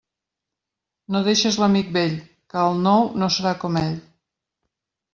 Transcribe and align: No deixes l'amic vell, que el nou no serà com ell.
No 1.15 1.21
deixes 1.27 1.59
l'amic 1.65 1.93
vell, 1.99 2.17
que 2.55 2.65
el 2.65 2.83
nou 2.91 3.09
no 3.25 3.31
serà 3.39 3.55
com 3.67 3.81
ell. 3.87 3.97